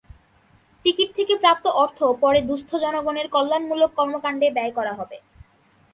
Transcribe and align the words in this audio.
Ticket 0.85 1.09
থেকে 1.17 1.33
প্রাপ্ত 1.41 1.65
অর্থ 1.83 1.99
পরে 2.21 2.39
দুস্থ 2.49 2.69
জনগণের 2.83 3.27
কল্যাণমূলক 3.35 3.91
কর্মকাণ্ডে 3.99 4.47
ব্যয় 4.55 4.73
করা 4.77 4.93
হবে। 4.99 5.17